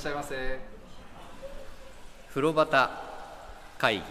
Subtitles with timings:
[0.00, 0.58] しゃいませ。
[2.30, 2.88] 風呂端
[3.76, 4.02] 会議。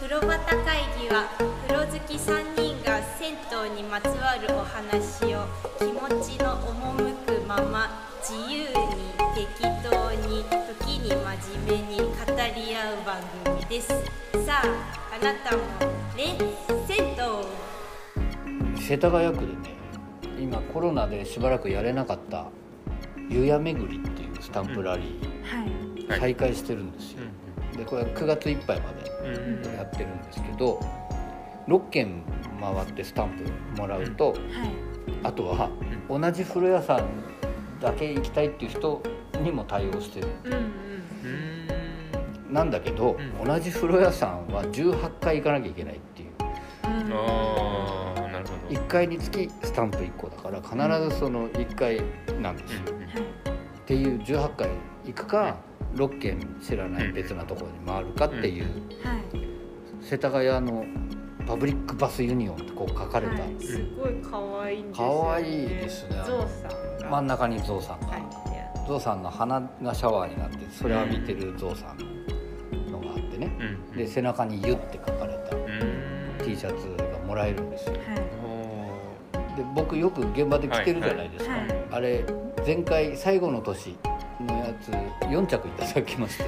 [0.00, 1.28] 風呂端会議は
[1.68, 3.36] 風呂好き3人が銭
[3.76, 5.44] 湯にまつわるお話を
[5.78, 8.72] 気持ちの赴くまま自由に
[9.36, 11.20] 適当に時に真
[11.66, 12.04] 面目に語
[12.56, 13.88] り合う番組です。
[14.46, 14.66] さあ
[15.14, 15.62] あなたも
[16.16, 17.16] レッツ銭
[18.78, 19.71] 湯世田谷区でね
[20.42, 22.46] 今コロナでしばらくやれなかった
[23.28, 26.18] 湯屋巡りっていうスタンプラリーはい。
[26.18, 27.20] 再開してるんですよ、
[27.76, 29.10] でこれは9月いっぱいまで
[29.64, 30.78] うんやってるんですけど
[31.68, 32.22] 6軒
[32.60, 33.30] 回ってスタン
[33.74, 34.38] プもらうと、はい。
[35.22, 35.70] あとは
[36.08, 37.06] 同じ風呂屋さん
[37.80, 39.02] だけ行きたいっていう人
[39.42, 40.28] にも対応してる。
[42.50, 43.46] なんだけど、うん。
[43.46, 46.28] 同じ風呂屋さんは18回行かなきゃいけないっていう
[48.72, 52.02] 1回につきスタンプ1個だから必ずその1回
[52.40, 52.80] なんですよ、
[53.82, 54.70] っていう18回
[55.04, 55.56] 行くか
[55.94, 58.64] 6軒知らない別なところに回るかっていう
[59.04, 59.52] はい。
[60.00, 60.84] 世田谷の
[61.46, 65.24] パブリックバスユニオンってこう書かれた、はい、すごい可愛いんですよ、ね。
[65.26, 67.10] 可愛いですねゾウさんが。
[67.10, 68.22] 真ん中にゾウさんが、はい。
[68.88, 71.98] ゾウさんの鼻がシャワーになってそれを浴びてるゾウさん
[72.90, 73.56] のがあってね。
[73.60, 73.64] う
[73.94, 76.12] んで背中に「ユ」って書かれたうん。
[76.42, 77.94] T シャツがもらえるんですよ。
[77.94, 78.11] はい。
[79.74, 81.76] 僕よく現場で着てるじゃないですか、はいはい。
[81.90, 82.24] あれ
[82.66, 83.96] 前回最後の年
[84.40, 84.88] のやつ
[85.26, 86.44] 4着いただきまして。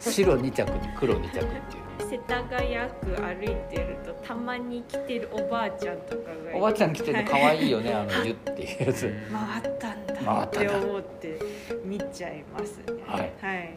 [0.00, 1.90] 白2着に黒2着っていう。
[2.10, 9.06] 世田谷区歩いてるとたまに来てるおばあちゃんとかがおばあちゃん着てるの可愛いよねあの「ユ」っていうやつ。
[9.06, 10.14] ー回ったんだ。
[10.14, 10.80] っ回ったんだ。
[10.80, 11.38] て思って
[11.84, 12.84] 見ちゃいますね。
[13.06, 13.32] はい。
[13.40, 13.74] はい。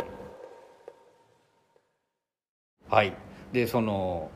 [2.90, 3.14] はい。
[3.52, 4.32] でその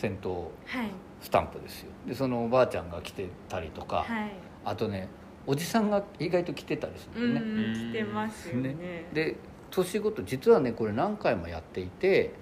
[0.00, 0.48] 戦闘。
[0.66, 1.07] はい。
[1.20, 1.90] スタンプですよ。
[2.06, 4.32] でそのおばあちゃんが着てたりとか、はい。
[4.64, 5.08] あとね
[5.46, 8.76] おじさんが意外と着てたりすうるね、ん、来てますよね。
[9.12, 9.36] で
[9.70, 12.32] 年ごと実はねこれ何回もやっていて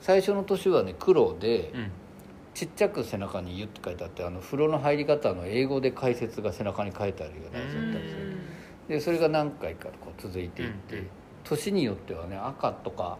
[0.00, 1.90] 最初の年はね黒で、うん。
[2.54, 8.38] ちっちゃく背中に「ユ」って書いてあってあの風呂の入り方の英語で解説が背中に書いてあるようなやつだったりする
[8.88, 11.08] でそれが何回かこう続いていって、うんうん。
[11.44, 13.18] 年によってはね赤とか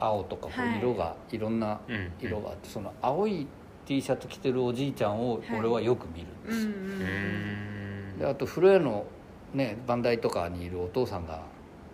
[0.00, 0.76] 青とかこはい。
[0.76, 2.12] う色が、い、ろんなうん。
[2.18, 3.46] 色があってその青い
[3.88, 5.58] T シャツ着てるおじいちゃんをはい。
[5.58, 6.52] 俺はよく見るんで
[8.14, 8.18] す。
[8.18, 9.06] であと風呂屋の
[9.54, 11.42] ね番台とかにいるお父さんが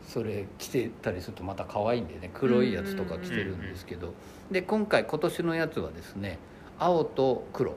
[0.09, 4.13] それ着てたりするとまた可愛いんでね黒いやつとか着てるんですけど。
[4.51, 6.39] で今回今年のやつはですね
[6.81, 7.77] 青と黒は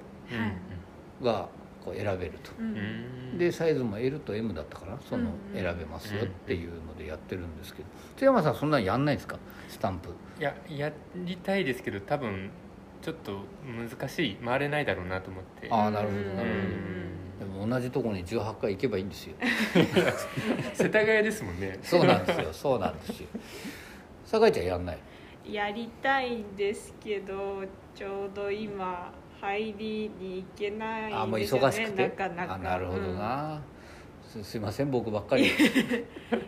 [1.21, 1.23] い。
[1.23, 1.47] が
[1.85, 2.51] こう選べると。
[3.37, 7.89] でサイズも L と M だったかなそのうん選べますよっていうのでやってるんですけど。
[8.17, 9.37] 津山さんそんなのやんないですか？
[9.69, 10.09] スタンプ。
[10.39, 12.49] いややりたいですけど多分
[13.01, 15.67] ちょっと難しい回れないだろうなと思って。
[15.71, 17.39] ああなるほどなるほうん。
[17.39, 19.35] どでも同じとこに18回行けばいいんですよ。
[20.73, 21.77] 世田谷ですもんね。
[21.83, 22.53] そうなんですよ。
[22.53, 23.27] そうなんですよ。
[24.25, 24.97] 酒井ちゃんやんない？
[25.53, 27.63] やりたいんですけど
[27.95, 31.67] ちょうど今入りに行けないあもうんですよね。
[31.67, 32.03] 忙しくて？
[32.03, 32.53] なかなか。
[32.55, 33.76] あなるほどな、す
[34.43, 35.49] すいません僕ばっかり。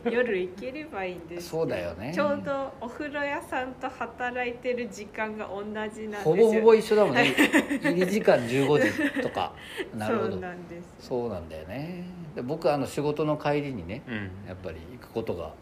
[0.06, 1.50] う ん夜行ければいいんです。
[1.50, 2.12] そうだよね。
[2.14, 6.18] ちょうどお風呂屋さんと働いてる時間が同じなんですよ。
[6.24, 7.34] ほぼほぼ一緒だもんね。
[7.82, 9.54] 入り時間15時とか。
[9.98, 11.08] なるほそうどなんです。
[11.08, 12.04] そうなんだよね。
[12.36, 14.16] で僕あの仕事の帰りにねうん。
[14.48, 15.54] やっぱり行くことが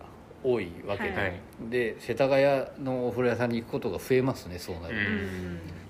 [0.43, 1.39] 多いわけで、はい。
[1.69, 2.43] で世田谷
[2.83, 4.95] のお風呂屋さんに行くことが増えますねそうなる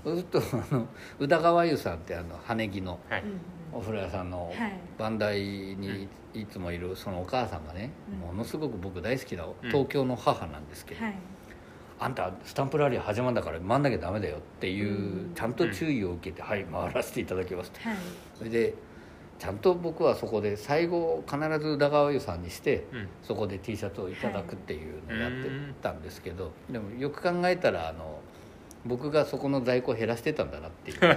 [0.04, 0.22] と、うん。
[0.24, 0.88] そうするとあの
[1.20, 3.24] 宇田川湯さんってあの羽木のはい
[3.78, 4.72] お風呂屋さんのはい。
[4.98, 6.46] 番台にい。
[6.46, 8.28] つもいるそのお母さんがね、うん。
[8.30, 9.54] ものすごく僕大好きなうん。
[9.70, 11.16] 東京の母なんですけど、はい。
[12.00, 15.34] あんたスタンプラリー始まるんだから回んなきゃダメだよっていう、うん。
[15.36, 17.80] ちゃんと注意を受けて、はい回らせていただきますと。
[17.82, 17.98] はい。
[18.36, 18.74] それで
[19.40, 23.08] ちゃんと僕はそこで最後必ず宇田川湯さんにしてうん。
[23.22, 25.50] そこで T シャツをいただくっていうのをやって
[25.82, 28.20] たんですけど、でもよく考えたらあの
[28.88, 30.98] 僕がそこの在庫を減らしてたんだなっていう。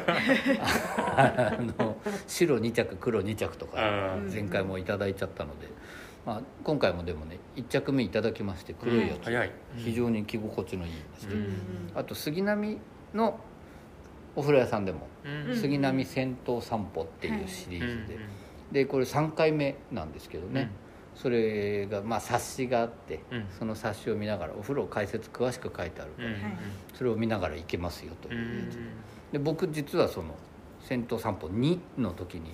[1.16, 5.68] あの白2着黒2着とか前回もいただいちゃったので、
[6.24, 9.50] まあ、今回もでもね1着目いただきまして黒いやつ、早い。
[9.76, 11.52] 非常に着心地のいいですね、うん。
[11.94, 12.78] あと杉並
[13.14, 13.38] の
[14.36, 15.50] お風呂屋さんでもうん。
[15.50, 18.72] うん杉並銭湯散歩っていうシリーズで、うん。
[18.72, 20.70] でこれ3回目なんですけどね、
[21.20, 23.44] それがまあ冊子があって、うん。
[23.58, 26.34] その冊子を見ながらお風呂解説詳しく書いてあるから、うん。
[26.34, 26.42] はい
[26.94, 28.66] それを見ながら行けますよとういう。
[28.66, 28.78] やつ、ん。
[29.32, 30.34] で僕実はその
[30.82, 32.52] 銭湯散歩2の時にう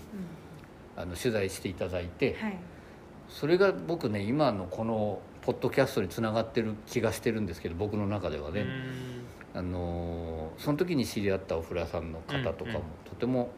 [0.97, 2.57] あの取材していただいて、んはい。
[3.29, 8.67] それが僕ね今のこのポッドキャストにつながってる気がしてるんですけど僕の中ではね、
[9.55, 12.75] あのーその時に知り合ったお風呂屋さんの方とかもうん。
[12.75, 12.83] うん。
[13.11, 13.51] とても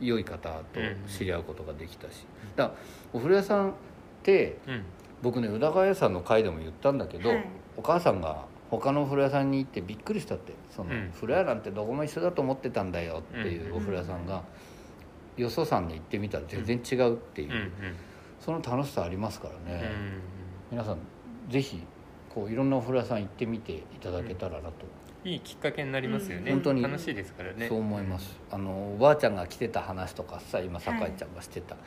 [0.00, 2.26] 良い方と知り合うことができたし、
[2.56, 2.76] だから
[3.12, 3.74] お風呂屋さん
[4.66, 4.84] うん。
[5.22, 11.10] 僕ね宇田川屋さんの回でも言ったんだけど、はいお母さんが他のお風呂屋さんに行ってびっくりしたってその、うん。
[11.14, 14.42] 風呂屋なんてどこも一緒だと思ってたんだよっていううんお風呂屋さんが、
[15.36, 17.70] よそさんに行ってみたら全然違うっていう、
[18.40, 20.20] その楽しさありますからね、うん
[20.72, 20.98] 皆さん
[21.48, 21.82] ぜひ
[22.34, 24.86] こういろんなお風呂屋さん行ってみていただけたらなと、
[25.24, 27.68] いいきっかけになりますよね、うん本当に楽しいですからね。
[27.68, 28.38] そう思います。
[28.50, 31.80] あのおばあちゃんが来てた話とかさ今酒井ちゃんがしてた、な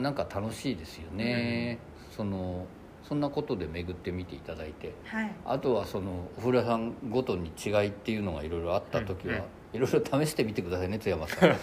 [0.00, 1.78] なんか楽しいですよね、
[2.10, 2.66] その
[3.08, 4.92] そんなことで巡ってみていただいて。
[5.04, 5.34] はい。
[5.46, 9.44] あとはそのお風呂屋さんごとに違いっていうのがいろいろあった時は、うんうん。
[9.72, 11.48] いろいろ試してみてくださいね津山さん。
[11.50, 11.56] あ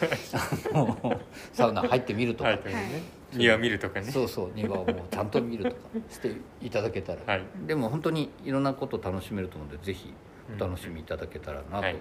[0.74, 1.22] の
[1.54, 4.07] サウナ入ってみるとか、はい、ね庭見るとかね。
[4.07, 5.78] そうそう庭をもうちゃんと見るとか
[6.10, 7.44] していただけたら、はい。
[7.68, 10.12] でも本当にいろんなこと楽しめると思うのでぜひ
[10.57, 11.95] お楽しみいただけたらなとはい。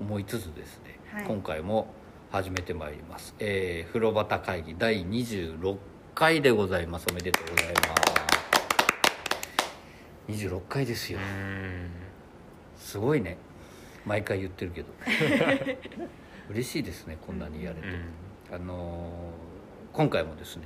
[0.00, 1.24] 思いつつですね、はい。
[1.24, 1.86] 今回も
[2.30, 5.76] 始めてまいります、えー風呂旗会議第26
[6.14, 7.06] 回でございます。
[7.10, 7.72] おめでとうございま
[10.28, 10.32] す。
[10.44, 11.90] 26回ですよ、うん。
[12.76, 13.38] すごいね。
[14.04, 14.88] 毎回言ってるけど。
[16.50, 17.86] 嬉しいですねこんなにやれて、
[18.52, 20.64] あのー今回もですね、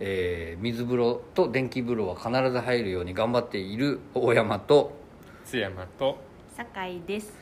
[0.00, 4.92] えー水風呂と電気風呂は必ず入るように頑張っている大山と
[5.44, 6.18] 津山と
[6.54, 7.32] 酒井です。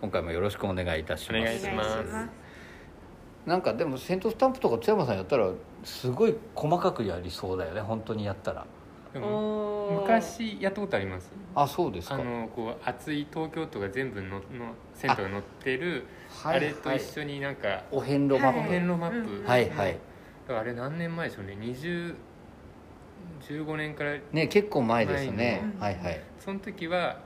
[0.00, 1.40] 今回もよろしくお願いいたします。
[1.40, 2.39] お願いします
[3.46, 5.50] なんかでもセントスタンプとか津山さんやったら
[5.82, 8.66] すごい細かくやりそうだよね本当にやったら。
[9.12, 11.32] でも昔やったことあります。
[11.54, 12.14] あそうですか。
[12.14, 14.42] あのこう熱い東京都が全部のの
[14.94, 16.06] 銭湯が載ってる
[16.44, 18.56] あ,、はいれと一緒になんかお遍路マはい。
[18.58, 19.92] ップお遍路マップ、うんはいはい。
[19.94, 19.98] だ
[20.48, 21.56] からあれ何年前でしょうね。
[21.58, 22.14] 20
[23.48, 25.62] 15年からね結構前ですね。
[25.80, 26.20] はいはい。
[26.38, 27.18] その時は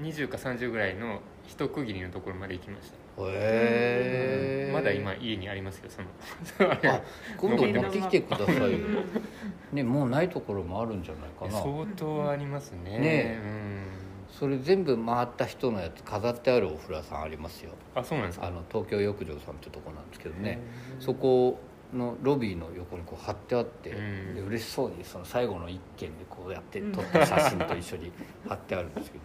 [0.00, 6.72] 20か30ぐらいの一区切りのところまで行きましたへえまだ今家にありますよその。
[6.72, 7.00] あ
[7.38, 8.62] 今度持ってきてくださいよ。
[8.68, 8.72] う
[9.74, 11.62] んねもうないところもあるんじゃないかな。
[11.62, 12.98] 相当ありますね。
[12.98, 13.38] ね。
[13.42, 13.82] うん。
[14.28, 17.70] それ全部回った人のやつ飾ってあるお風呂屋さんありますよ。
[17.94, 18.48] あそうなんですか？
[18.48, 20.58] あの東京浴場さんってとこなんですけどね。
[21.00, 21.58] そこ
[21.94, 24.34] のロビーの横にこう貼ってあって、うん。
[24.34, 28.12] で嬉しそうにその最後の一件でこうやって撮った写真と一緒に
[28.46, 29.24] 貼ってあるんですけど。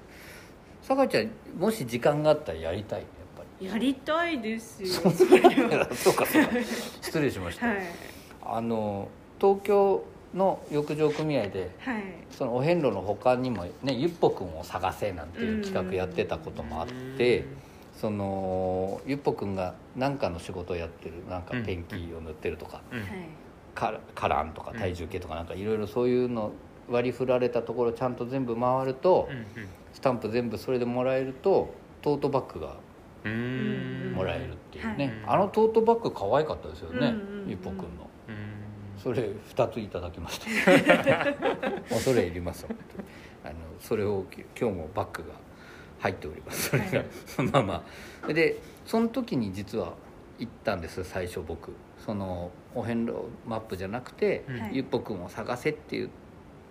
[0.81, 1.29] 酒井ちゃん
[1.59, 3.05] もし時間があったらやりたいね
[3.61, 4.87] やりたいですよ。
[4.87, 4.91] り
[5.95, 6.51] そうかそうか。
[7.01, 7.77] 失礼しました、はい。
[8.43, 9.07] あの
[9.39, 10.03] 東京
[10.33, 12.03] の浴場組合ではい。
[12.31, 16.87] そのお遍路の他にもねゆっぽくんを探せなんていう企画やってたこともあっ
[17.17, 17.45] て、
[17.95, 22.99] そのゆっぽくんが何かの仕事をやってるなんか天気を塗ってるとか、うん。
[22.99, 23.09] はい。
[23.75, 26.51] カカランとか体重計とかなんかいろいろそういうの
[26.89, 29.45] 割り振られたところちゃんと全部回ると、うん。
[29.93, 32.77] スタンプ全部それでもらえるとトートバッグが
[33.29, 35.35] もらえるっていうね、はい。
[35.35, 37.13] あのトートバッグ可愛かったですよね、
[37.47, 38.09] ゆっぽくんの。
[38.27, 39.01] うん。
[39.01, 40.45] それ2ついただきました。
[41.89, 43.07] 恐れ入ります本当に
[43.43, 45.35] あのそれをき今日もバッグが
[45.99, 46.69] 入っております。
[46.69, 47.03] それが、
[47.51, 47.83] まあま。
[48.29, 49.93] あでその時に実は
[50.39, 51.71] 行ったんです最初僕。
[52.03, 53.13] そのお遍路
[53.47, 56.09] マップじゃなくて、ゆっぽくんを探せっていう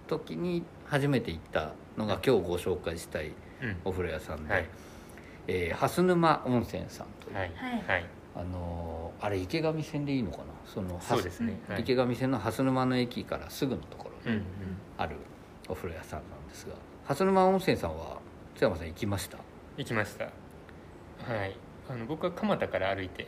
[0.08, 3.32] 時に初めて行ったのが今日ご紹介したい
[3.62, 3.76] うん。
[3.84, 4.66] お風呂屋さんで、はい
[5.46, 7.52] えー蓮沼温泉さんという、はい。
[8.36, 10.44] あのーあれ池上線でいいのかな？
[10.64, 11.60] そのそうですね。
[11.68, 11.80] はい。
[11.82, 14.44] 池上線の蓮沼の駅からすぐのところにうんうん。
[14.96, 15.16] ある
[15.68, 16.74] お風呂屋さんなんですが
[17.04, 18.18] 蓮沼温泉さんは
[18.56, 19.38] 津山さん行きました？
[19.76, 20.24] 行きました。
[20.24, 20.30] は
[21.46, 21.54] い
[21.90, 23.26] あの僕は蒲田から歩いて、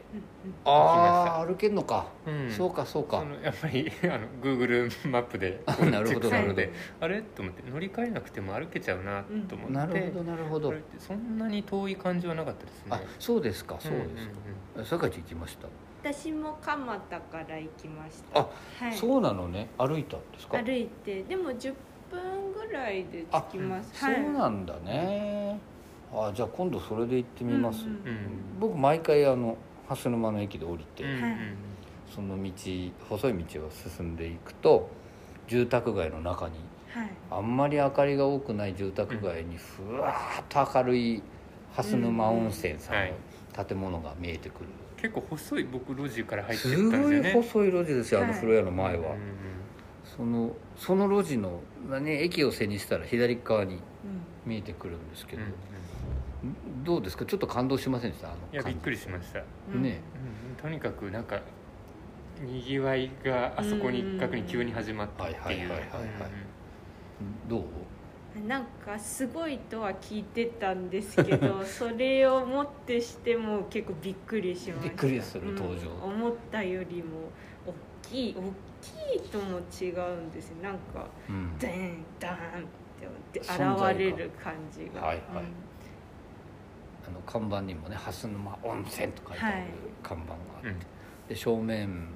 [0.64, 2.48] ああ歩けんのか、うん。
[2.50, 3.18] そうかそうか。
[3.18, 6.66] そのやっぱり あの Google マップで あなるほどチェックするので
[7.00, 7.22] なるあれ？
[7.22, 10.72] と思って乗り換えなくても歩けちゃうなと思って、なるほどなるほど。
[10.98, 12.86] そんなに遠い感じはなかったですね。
[12.90, 14.84] あそうですかそうですんんか。
[14.84, 15.66] 酒井ちゃん行きました？
[16.04, 18.40] 私も蒲田から行きました。
[18.40, 18.92] あはい。
[18.96, 19.68] そうなのね。
[19.78, 20.62] 歩いたんですか？
[20.62, 21.74] 歩いてでも10
[22.10, 23.98] 分ぐらいで着きます。
[23.98, 25.58] そうなんだね、
[26.14, 28.00] あじゃあ今度それで行ってみます、うんうんうん。
[28.60, 29.56] 僕毎回あの
[29.88, 31.32] 蓮沼の駅で降りて、うんうんはい
[32.14, 32.50] その道
[33.08, 34.90] 細い道を進んでいくと
[35.48, 36.56] 住宅街の中に
[36.90, 37.10] はい。
[37.30, 41.22] あんまり明かりが多くない住宅街にふわーっと明るい
[41.74, 43.14] 蓮沼温泉さんはい。
[43.56, 44.66] の建物が見えてくる、
[44.98, 48.40] 結構細い僕路地から入ってっすたんですごいよね細い路地ですよあのはい。
[48.40, 49.18] 風呂屋の前は、うんうん
[50.04, 51.62] そのその路地の、
[52.00, 53.80] ね、駅を背にしたら左側にうん。
[54.44, 55.42] 見えてくるんですけど。
[55.42, 55.54] うん、うん
[56.84, 57.24] どうですか？
[57.24, 58.28] ちょっと感動しませんでした？
[58.28, 60.00] あのいやびっくりりしました、うんね。
[60.48, 60.62] うん。
[60.62, 61.40] とにかくなんか
[62.44, 65.42] にぎわいがあそこに一角に急に始まったっていう。
[65.44, 65.88] はいはいはいはいはい。
[67.48, 67.62] どう？
[68.48, 74.88] なんかすごいとは聞いてたんですけど それをもってしても結構びっくりしました。
[74.88, 75.90] びっくりする登場。
[76.06, 77.28] うん思ったよりも
[77.66, 78.42] 大きい大
[78.80, 80.56] きいとも違うんですよ。
[80.62, 81.56] なんかうん。
[81.58, 82.38] ダンダンっ
[83.32, 85.02] て現れる感じが。
[85.02, 85.44] はいはい
[87.06, 89.66] あの看板にもね「蓮沼温泉」と書いてあるはい。
[90.02, 90.76] 看板があって、うん
[91.28, 92.08] で正面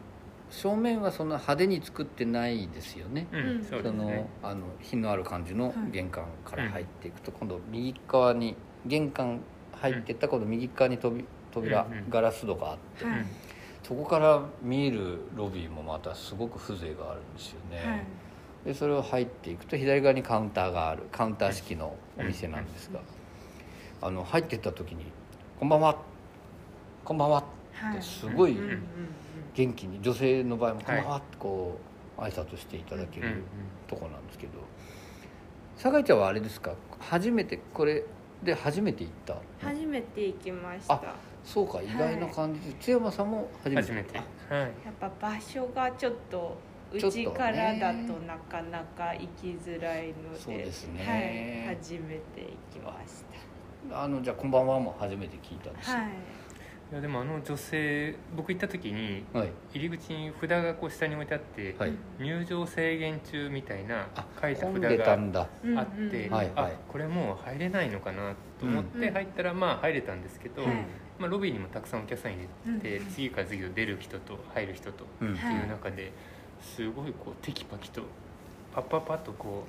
[0.48, 3.64] 正面はそんな派手に作ってないですよね、うんうん。
[3.64, 9.40] そのあの品のある感じのはい玄関から入っていくと、今度右側に玄関
[9.72, 13.26] 入っていった今度右側に扉扉、ガラス戸があって、はい。
[13.82, 18.04] そこから見えるロビーもまたすごく風情があるんですよね、はい。
[18.66, 23.00] でそれを入っていくと左側にカウンターがあるカウンター式のお店なんですが、
[24.02, 25.06] あの入っていった時に
[25.58, 25.96] 「こんばんは。
[27.04, 28.02] こんばんは」はい。
[28.02, 28.56] すごい
[29.54, 31.78] 元気に女性の場合も「こんはいばんは」ってこ
[32.18, 33.42] う挨拶していただける
[33.86, 34.52] とこなんですけど
[35.76, 36.72] 酒井ちゃんはあれですか？
[36.98, 38.04] 初めてこれ
[38.42, 39.36] で初めて行った？
[39.60, 40.94] 初めて行きました。
[40.94, 43.82] あそうか意外な感じで、津山さんも初めて。
[43.82, 44.18] 初めて。
[44.50, 44.62] あはい。
[44.62, 46.56] やっぱ場所がちょっと
[46.92, 51.64] うちからだとなかなか行きづらいのでそうですね。
[51.66, 51.98] はい、初め
[52.34, 53.22] て行きまし
[53.92, 55.96] あのじゃあ「こんばんは」も初めて聞いたんですよ。
[55.96, 56.10] たはい。
[56.92, 59.50] いやでもあの女性僕行った時にはい。
[59.74, 61.92] 入り口に札がこう下に置いてあって、はい。
[62.20, 65.40] 入場制限中みたいなあ書いた混んで札がたんだ。
[65.40, 70.72] あって、うんうんはいあこれもう入れないのかなと思ってうん入ったらまあ入れたんですけど、はい。
[71.18, 76.12] まあ、ロビーにもたくさんお客さん入れて、うん次から次を出る人と入る人とうんっていう中で
[76.60, 78.02] すごいこうテキパキと
[78.74, 79.64] パッパッパッとこ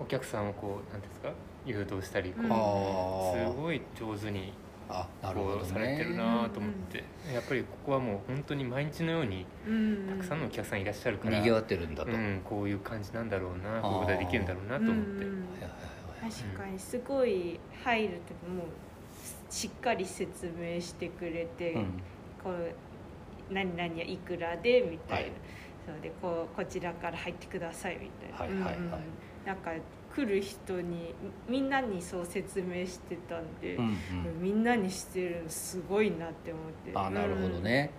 [0.00, 1.32] うお客さんをこうなんていうんですか
[1.68, 4.52] 誘導したりこう、うんあすごい上手に
[4.90, 10.06] ああなるほどこうされてるねなと思って、やっぱりここはもう本当に毎日のようにうん。
[10.08, 15.44] たくさんのお客さんいらっしゃるから、にぎわってるんだと、うん、こういう感じなんだろうなこういうことができるんだろうなと思って、うん
[16.20, 18.66] 確かにすごい入るともう
[19.48, 21.82] しっかり説明してくれて、うん。
[22.42, 25.32] こう何々はいくらでみたいな、はい。
[25.86, 29.00] そうでこうこちらから入ってくださいみたいな、はいはいはい。
[29.46, 29.70] なんか
[30.18, 31.14] 来る人に
[31.48, 33.96] みんなにそう説明してたんで、うんうん。
[34.42, 36.92] みんなにしてるのすごいなって思って。
[36.94, 37.92] あなるほど、ね、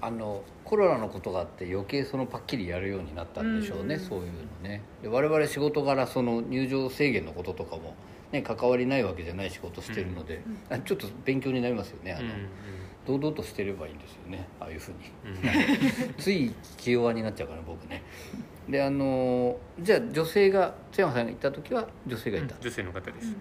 [0.00, 4.00] あのコロナのことがあって余計そのパッキリやるようになったんでしょうね、うん。
[4.00, 4.32] うんそういうの
[4.62, 4.82] ね。
[5.02, 7.94] で我々仕事柄その入場制限のこととかも、
[8.32, 12.48] ね、関わりないわけじゃない仕事してるので、あちょっと勉強になりますよねあの、うんうん
[13.06, 14.98] 堂々としてればいいんですよねああいうふうに。
[15.26, 16.14] うん。
[16.16, 18.02] つい気弱になっちゃうから僕ね
[18.68, 23.36] であのじゃあ女性が津山さんが行った時は女性がいた、女性の方です、うん。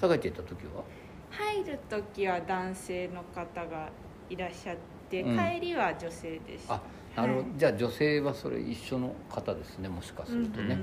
[0.00, 0.84] 酒井ちゃん行った時は？
[1.30, 3.90] 入る時は男性の方が
[4.30, 4.76] いらっしゃっ
[5.10, 5.36] て、うん。
[5.36, 6.74] 帰りは女性でした。
[6.74, 6.80] あ
[7.16, 7.58] なるほど、はい。
[7.58, 10.78] じゃあ女性はそれ一緒の方ですねもしかするとね、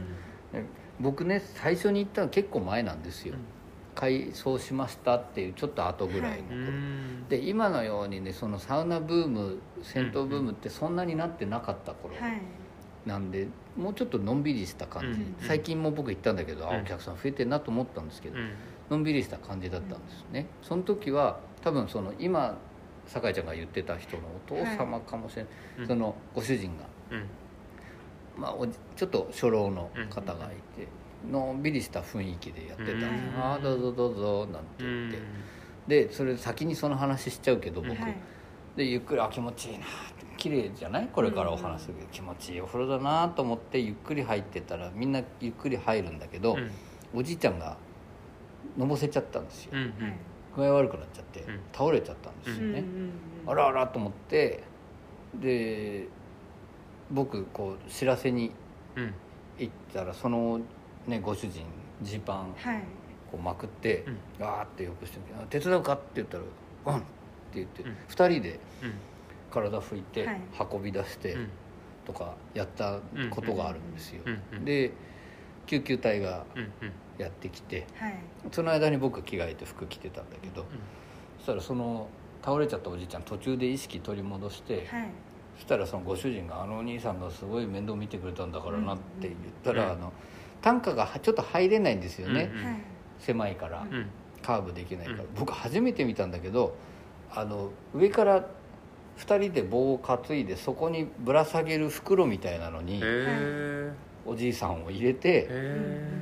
[0.54, 0.60] うん。
[0.62, 0.66] ね
[1.00, 3.40] 僕ね最初に行ったの結構前なんですよ、うん。
[3.96, 7.28] 改装しましたっていうちょっと後ぐらいの頃、うん。
[7.28, 12.14] で今のようにねそのサウナブーム銭湯ブームってそんなになってなかった頃。
[12.14, 12.42] はい
[13.06, 16.82] なんで、もうちょっとのんびりした感じ、うん最近も僕行ったんだけど、あうん。
[16.82, 18.52] お客さん増えてるなと思ったんですけど、うん。
[18.90, 20.48] のんびりした感じだったんですね。
[20.62, 22.58] その時は多分その今
[23.08, 25.88] 酒井ちゃんが言ってた人のお父様かもしれない、うん。
[25.88, 26.84] そのご主人が。
[27.12, 27.26] うん。
[28.38, 30.88] まあ、ちょっと初老の方がいて、
[31.30, 33.10] のんびりした雰囲気でやってたんですよ。
[33.36, 33.42] うん。
[33.42, 35.22] ああどうぞどうぞ」なんてう言って、ん。
[35.88, 38.16] でそれ先にその話しちゃうけど僕、はい。
[38.76, 39.86] でゆっくり「あ気持ちいいな」
[40.42, 41.08] 綺麗じゃない？
[41.14, 46.72] これからお話するけど、気持ちいいお風呂だなと思ってゆっくり入ってたらみんなゆっくり入るんだけど、うん。
[47.14, 47.78] おじいちゃんが
[48.76, 49.74] のぼせちゃったんですよ、
[50.56, 51.60] 具合悪くなっちゃって、うん。
[51.72, 52.84] 倒れちゃったんですよね、
[53.46, 54.64] あらあらと思って
[55.36, 56.08] で
[57.12, 58.52] 僕こう知らせに
[58.96, 59.14] うん。
[59.60, 60.60] 行ったらその、
[61.06, 61.66] ね、ご主人
[62.02, 62.82] ジーパンはい。
[63.32, 64.06] こうまくって
[64.40, 64.46] うん。
[64.46, 65.20] わーってよくして
[65.52, 66.44] 「手伝うか?」って言ったら
[66.96, 67.06] 「うん」って
[67.56, 67.90] 言って、うん。
[68.10, 68.94] 2人でうん
[69.52, 70.42] 体拭いてはい。
[70.72, 71.50] 運び出してうん。
[72.04, 74.24] とかやったことがあるんですよ、
[74.66, 74.92] で
[75.68, 76.44] 救急隊が
[77.20, 78.16] やってきてはい。
[78.52, 80.66] その間に僕着替えて服着てたんだけど
[81.38, 82.08] そしたらその
[82.44, 85.10] 倒れちゃったおじいちゃん途中で意識取り戻して、はい。
[85.58, 90.14] そしたらそのご主人が「あのお兄さんがすごい面倒見てくれたんだからな」って言ったら、うんあの
[90.62, 92.52] 担架がちょっと入れないんですよね、
[93.18, 94.06] 狭いから、うん。
[94.44, 96.76] カーブできないから、うん僕初めて見たんだけど
[97.32, 98.46] あの上から
[99.26, 103.02] 2人で棒を担いでそこにぶら下げる袋みたいなのに
[104.26, 106.22] おじいさんを入れてへ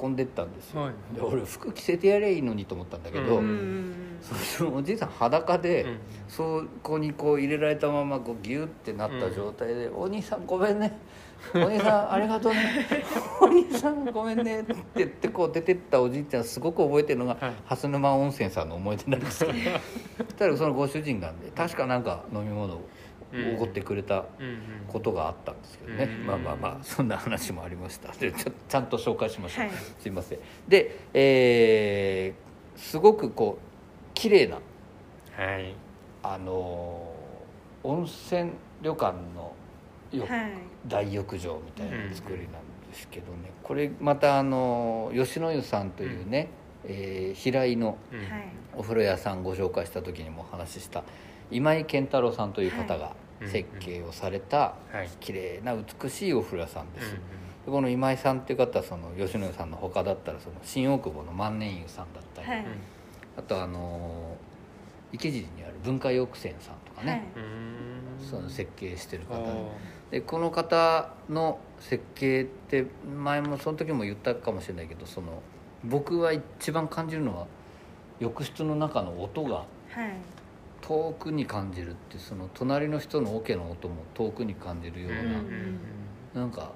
[0.00, 0.92] 運んでったんですよ、はい。
[1.14, 3.42] で俺服着せてやればいいのにと思ったんだけど、
[4.56, 5.98] そのおじいさん裸で、うん。
[6.28, 10.96] そこにこう入れられたままこうギュッてなった状態で「お兄さんごめんね
[11.54, 12.86] お兄さんありがとうね。
[13.40, 17.52] お兄さんごめんね」って言ってこう出てったおじいちゃんすごく覚えてるのが、はい。
[17.66, 19.58] 蓮沼温泉さんの思い出なんですけど
[20.38, 22.80] たらそのご主人がね確かなんか飲み物を
[23.54, 24.58] おごってくれたうんうん。
[24.88, 28.12] ことがあったんですけどね、うんまあまあまあそんな話もありました。
[28.12, 29.74] でちょちゃんと紹介しましょう、はい。
[30.00, 30.38] すいません。
[30.68, 34.56] で、えーすごくこう綺麗な
[35.36, 35.74] はい。
[36.22, 39.52] あのー温泉旅館の
[40.12, 40.52] よ、はい
[40.86, 42.48] 大浴場みたいな作りなん
[42.90, 46.48] ですけどね、これまたあのー吉野湯さんというね、
[46.84, 48.18] えー平井のうん。
[48.18, 48.28] はい。
[48.74, 51.04] お風呂屋さんご紹介した時にもお話しした
[51.50, 53.48] 今井健太郎さんという方がい。
[53.48, 55.08] 設計をされたはい。
[55.20, 57.20] 綺麗な美しいお風呂屋さんです、うん
[57.66, 62.66] でこの今井さんっていう方はその吉野湯さんの他だったらその新大久保の万年湯さんだったり、はい。
[63.36, 67.42] あとあのー池尻にある文化浴泉さんとかね、うん。
[67.42, 69.50] うんその設計してるあ方で。
[69.50, 69.66] ー
[70.12, 75.42] でこの方の設計って前もその時も言ったかもしれないけどその
[75.82, 77.46] 僕は一番感じるのは
[78.20, 80.12] 浴室の中の音がはい。
[80.82, 86.72] 遠くに感じるってその隣の人のオケの音も遠くに感じるような、なんか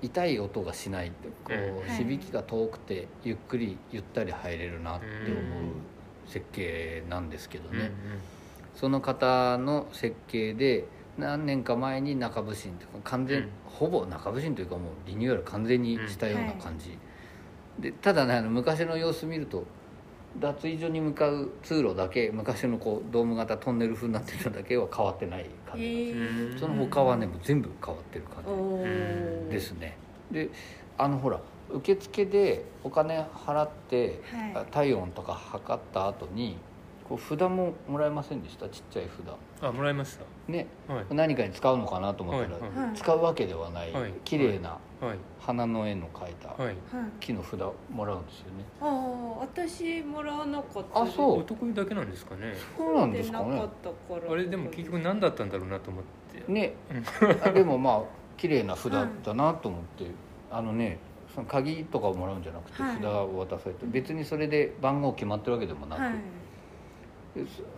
[0.00, 1.52] 痛い音がしないってこ
[1.84, 7.90] う響きが遠くてゆっくりゆったり入れるなって思う設計なんですけどうんね、
[8.76, 10.84] その方の設計で
[11.18, 13.48] 何年か前に中部新というか完全、うん。
[13.66, 16.96] ほぼ中部新というかもうリニューアル完全にしたような感じ、
[17.78, 19.64] でただねあの昔の様子見ると
[20.38, 28.44] 脱衣所に向かう通路だけ昔のこうドーム型トンネル風になってるのだけは変わってない感じ、えうんその他はねもう全部変わってる感
[29.48, 29.96] じですね。
[30.30, 30.50] で
[30.96, 34.22] あのほら受付でお金払って、
[34.54, 34.66] はい。
[34.70, 36.56] 体温とか測った後に
[37.08, 38.68] こう札ももらえませんでした？
[38.68, 39.08] ちっちゃい
[39.60, 39.66] 札。
[39.66, 40.66] あもらいましね。
[40.86, 41.04] たはい。
[41.10, 42.94] 何かに使うのかなと思ったら、はいはい。
[42.94, 44.12] 使うわけではない、はい。
[44.24, 45.18] 綺麗なはい。
[45.40, 46.66] 花の絵の描いたはい。
[46.66, 46.76] はい
[47.20, 47.60] 木の札
[47.90, 48.64] もらうんですよね。
[48.80, 51.40] ああ私もらわなかったあそう。
[51.40, 52.54] 男湯だけなんですかね。
[52.76, 53.50] そうなんですかね。
[53.52, 54.32] なかったから。
[54.32, 56.04] あれでも結局何だったんだろうなと思っ
[56.46, 56.52] て。
[56.52, 56.74] ね。
[57.42, 58.02] あでもまあ
[58.36, 60.04] 綺麗な札だなと思って、
[60.50, 60.98] あのね
[61.34, 62.96] その鍵とかをもらうんじゃなくてはい。
[62.96, 66.12] 札を渡されて、別にそれで番号決まってるわけでもなく、はい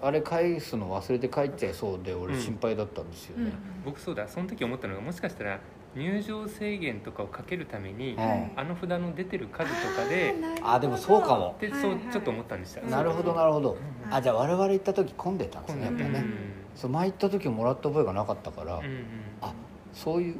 [0.02, 3.44] あれ返すの忘れて帰っちゃいそうで俺うん心配だったんですようん。
[3.46, 3.52] ね、
[3.84, 4.26] 僕そうだ。
[4.28, 5.60] その時思ったのがもしかしたら
[5.94, 11.56] 入場制限とかをかけるために、うんあの札の出てる数とかであでもそうかも。
[11.60, 14.14] で、そうちょっと思ったんでした、うんなるほどなるほど、うん。
[14.14, 16.34] あじゃあ我々行った時混んでたんですねやっぱね、うん。
[16.76, 19.04] そう前行った時もらった覚えがなかったから、うんうん。
[19.42, 19.52] あ
[19.92, 20.34] そういう。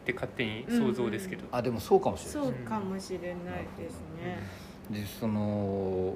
[0.00, 3.28] って勝手に想像ですけど、あでもそうかもしれないそうかもしれない
[3.78, 4.38] ですね。
[4.90, 6.14] でその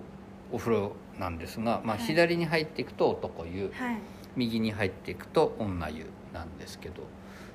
[0.50, 3.98] お風呂なんですが、まあ、はい左に入っていくと男湯、はい。
[4.36, 7.04] 右に入っていくと女湯なんですけど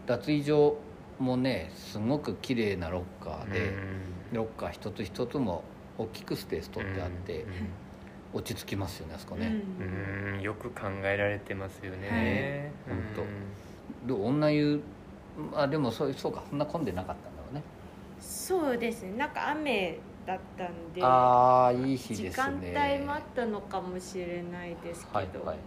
[0.06, 0.78] 脱衣所
[1.20, 3.74] もねすごく綺麗なロッカーで、
[4.32, 5.64] ロッカー一つ一つも
[5.98, 7.46] 大きくスペース取ってあって、
[8.34, 10.36] 落ち着きますよねあそこね、うん。
[10.36, 10.42] うん。
[10.42, 12.96] よく考えられてますよね、はい。
[12.96, 14.82] うんほんで女湯
[15.54, 17.64] あでもそうそうかそんな混んでなかったんだろうね。
[18.22, 19.18] そうですね。
[19.18, 25.58] なんか雨だったんでああいい日時です間帯ねもあったのかもしれないですけど、はいはい。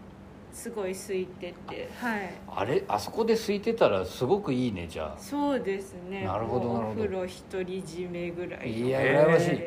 [0.53, 2.31] すごい空いててはい。
[2.47, 2.85] あれ？
[2.87, 5.21] あそこで空いてたらすごくいいねじゃあ。
[5.21, 6.25] そうですね。
[6.25, 7.01] なるほどもうなるほど。
[7.01, 8.87] お風呂独り占めぐらいの。
[8.87, 9.49] いや羨ましい。
[9.49, 9.59] はい。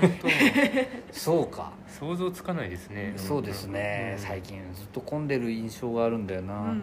[0.00, 0.10] 本
[1.12, 3.12] そうか、当想像つかないですね。
[3.16, 4.24] そうですね、うん。
[4.24, 6.80] 最近ずっと混んでる印象があるんだよな、うんうん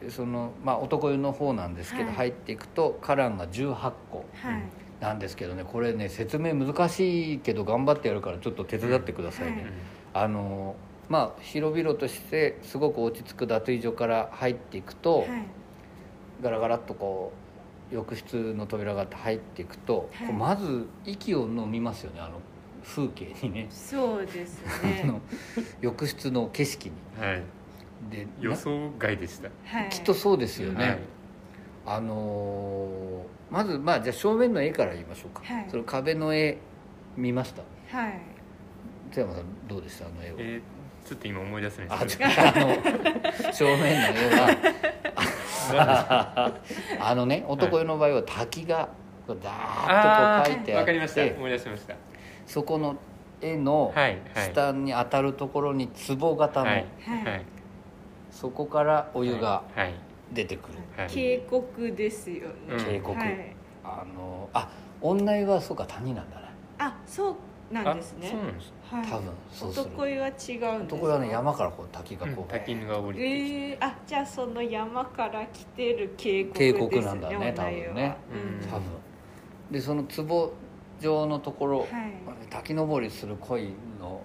[0.00, 2.14] でそのまあ男湯の方なんですけど、はい。
[2.14, 4.24] 入っていくと花壇が18個。
[4.44, 4.62] うんはい
[5.00, 9.72] なんですけどねこれね説明難しいけど頑張ってやるからちょっと手伝ってくださいね、はい。
[10.12, 10.76] あの
[11.08, 15.28] まあ広々としてすごく落ち着く脱衣所から入っていくと、はい。
[16.42, 17.32] ガラガラっとこ
[17.90, 20.32] う浴室の扉があって入っていくと、はい。
[20.32, 22.40] まず息を飲みますよねあの
[22.84, 23.66] 風景にね。
[23.70, 25.20] そうですあねの
[25.80, 26.94] 浴室の景色に。
[27.18, 27.42] はい。
[28.10, 29.48] で予想外でした。
[29.64, 29.88] はい。
[29.88, 30.98] きっとそうですよね、はい
[31.86, 35.66] あのーまずまあじゃあ正面の絵から言いましょうか、はい。
[35.68, 36.56] その壁の絵
[37.16, 37.62] 見ました？
[37.96, 38.12] はい。
[39.10, 40.06] 津山さんどうでした？
[40.06, 40.60] あの絵を、えー
[41.02, 42.18] ちょっと今思い出せないあです。
[42.18, 43.90] ちょあの正面の絵
[44.36, 44.48] は。
[47.00, 48.88] あのね男湯の場合は滝が
[49.26, 51.14] こうダーッあとこう描いてあっわかりました。
[51.22, 51.94] て思い出しました。
[52.46, 52.96] そこの
[53.40, 54.50] 絵のはいはい。
[54.52, 55.88] 下に当たるところに
[56.18, 57.24] 壺型の、はいはい。
[57.24, 57.42] はい。
[58.30, 59.94] そこからお湯がはい
[60.32, 61.08] 出てくる、はい。
[61.08, 61.38] 渓
[61.76, 62.54] 谷ですよね。
[62.70, 62.84] うん。
[62.84, 63.56] 渓谷はい。
[63.82, 66.46] あのあ女湯はそうか谷なんだね
[66.78, 68.26] あそうなんですね。
[68.28, 68.72] あそうなんです。
[68.90, 69.06] はい。
[69.06, 69.86] 多分そうする。
[69.86, 73.18] 男湯は違うんですか男はね山からこう滝がうんこう、滝が降り。
[73.18, 78.16] てきて、えー、あじゃあその山から来てる渓谷です渓谷なんだね多分ね。
[78.62, 78.68] うん。
[78.68, 78.82] 多分。
[79.70, 80.52] でその壺
[81.00, 81.88] 状のところ、はい。
[82.50, 84.22] 滝登りする鯉の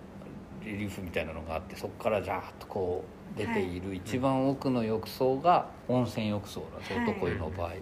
[0.65, 7.73] リリーフみたいなのがあってそこからジャーッとこう出ている一番奥の浴槽が温泉浴槽なんです、はい男湯の場合。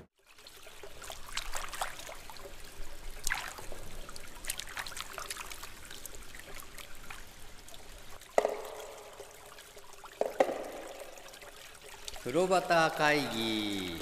[12.23, 14.01] 風呂端会議。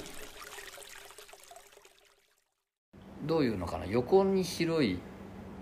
[3.24, 3.86] どういうのかな？
[3.86, 4.98] 横に広い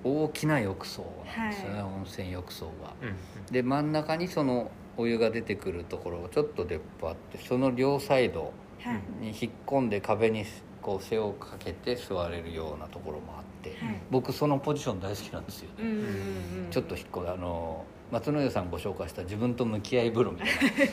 [0.02, 1.04] 大きな浴槽
[1.36, 1.82] なんですよね、はい。
[1.84, 2.94] 温泉浴槽が。
[3.02, 3.16] うん
[3.52, 9.00] で真ん中にそのお湯が出てくるところがちょっと出っ張あってその両サイドはい。
[9.20, 10.44] に引っ込んで壁に
[10.80, 14.00] こう背をかけて座れるようなところもあって、はい。
[14.10, 16.68] 僕そのポジション大好きなんですよ、うんうんうん。
[16.70, 20.48] ちょっと引っ込んであの松野湯さんご紹介した自分と向き合い風呂みたい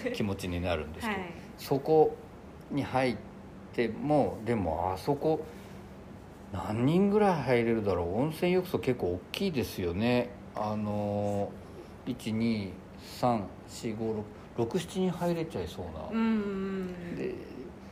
[0.06, 1.32] な気持ちになるんですけど、はい。
[1.58, 2.16] そこ
[2.72, 3.18] に入っ
[3.74, 5.46] てもでもあそこ
[6.54, 8.22] 何人ぐらい入れるだろう？
[8.22, 10.30] 温泉浴槽結構大きいですよね。
[10.56, 11.52] あの
[12.06, 12.74] 1234567
[14.88, 16.22] 人入れちゃいそうな、うんう
[17.14, 17.36] んで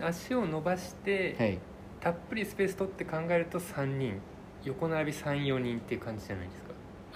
[0.01, 1.59] 足を伸ばして、はい。
[1.99, 4.19] たっぷりスペース取って考えると3人。
[4.63, 6.69] 横並び34人っていう感じじゃないですか。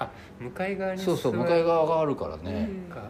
[0.06, 2.94] あ向かい側にそうそう向かい側があるからね、うん。
[2.94, 3.04] かあ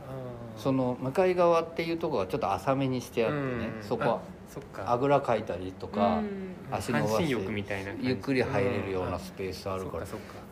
[0.57, 3.41] ーその向かい側っていうところがちょっと浅めにしてあってね、
[3.77, 3.83] うん。
[3.83, 4.91] そこはあそっか。
[4.91, 6.55] あぐらかいたりとか、うん。
[6.71, 8.07] 足伸ばして半身浴みたいな感じ。
[8.07, 10.05] ゆっくり入れるようなスペースあるから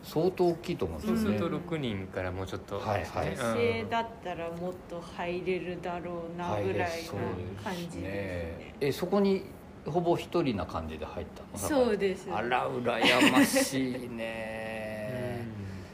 [0.03, 3.05] 相当大きいと思うんですよね、そっかそうすると6人からもうちょっとはい。
[3.05, 8.73] はい女性だったらもっと入れるだろうなぐらいそうな感じですね。
[8.79, 9.43] えそこに
[9.85, 11.57] ほぼ一人な感じで入ったの？
[11.57, 12.27] そうです。
[12.31, 14.17] あら羨ましいうん。
[14.17, 15.45] ね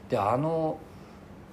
[0.09, 0.77] であの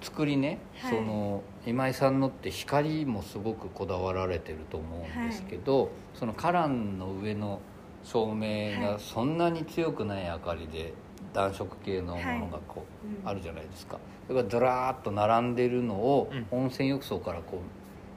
[0.01, 0.91] 作りね、はい。
[0.93, 7.61] その今井さんのって光もすごくこだわられてると思うんですけど、その花壇の上の
[8.03, 9.01] 照明がはい。
[9.01, 10.95] そんなに強くない明かりで
[11.35, 13.99] 暖色系のものがこう、うんあるじゃないですか。
[14.27, 16.47] それがずらーっと並んでるのをうん。
[16.51, 17.61] 温泉浴槽からこ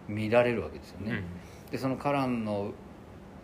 [0.08, 1.72] う見られるわけですよね、うん。
[1.72, 2.72] でその花壇の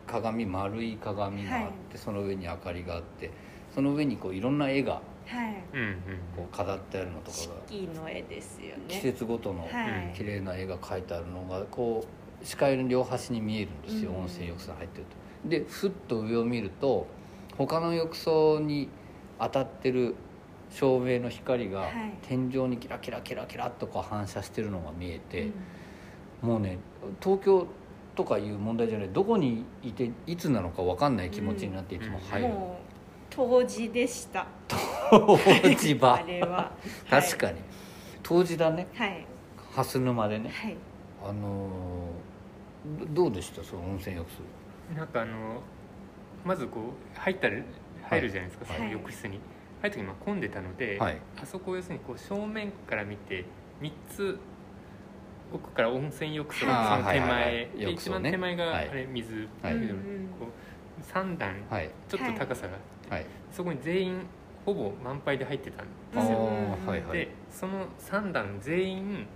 [0.07, 1.97] 鏡丸い鏡があって、はい。
[1.97, 3.31] その上に明かりがあって
[3.73, 5.63] その上にこういろんな絵がはい。
[5.73, 5.95] うんうん
[6.35, 8.83] こう飾ってあるのとか四が季の絵ですよね。
[8.87, 10.13] 季節ごとのはい。
[10.15, 12.03] 綺麗な絵が描いてあるのがこ
[12.41, 14.17] う視界の両端に見えるんですよ、うん。
[14.21, 15.05] 温泉浴槽入ってる
[15.43, 15.49] と。
[15.49, 17.07] でふっと上を見ると
[17.57, 18.89] 他の浴槽に
[19.39, 20.15] 当たってる
[20.71, 21.91] 照明の光がはい。
[22.23, 25.51] 天井にキラキラキラキラっとこう反射してるのが見えて、
[26.41, 26.49] うん。
[26.49, 26.79] もうね
[27.21, 27.67] 東京
[28.15, 32.85] とかいう問題じゃないどこにいていつなのか分かんない気持ちになっていつも入る、もう
[33.29, 34.45] 当時でした。
[34.67, 34.75] 当
[35.77, 36.15] 時場。
[36.15, 36.71] あれは。
[37.09, 37.61] 確かに。
[38.23, 38.87] 当時だね。
[38.95, 39.25] はい。
[39.75, 40.49] 蓮沼でね。
[40.53, 40.75] はい。
[41.23, 43.61] あのーどどうでした？
[43.63, 44.37] その温泉浴槽
[44.97, 45.61] なんかあの
[46.45, 47.55] まずこう入ったら
[48.03, 48.77] 入るじゃないですか、はい。
[48.77, 49.39] その浴室に。
[49.81, 51.17] 入る時まあ混んでたので、はい。
[51.41, 53.43] あそこを要するにこう正面から見て
[53.81, 54.39] 3つ
[55.53, 57.49] 奥から温泉浴槽あーその手前、は
[57.89, 58.89] い一番手前がはい。
[58.89, 59.73] あれ水、はい。
[60.39, 61.89] こう3段はい。
[62.07, 63.25] ちょっと高さがあって、はい。
[63.51, 64.21] そこに全員
[64.73, 67.17] ほぼ満杯で入ってたんあですよ、ーはいはい。
[67.17, 69.27] でその3段全員